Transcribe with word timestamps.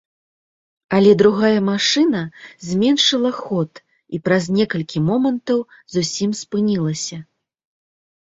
Але 0.99 1.09
другая 1.21 1.59
машына 1.71 2.21
зменшыла 2.67 3.31
ход 3.41 3.71
і 4.19 4.21
праз 4.29 4.49
некалькі 4.57 4.97
момантаў 5.11 5.59
зусім 5.99 6.31
спынілася. 6.43 7.17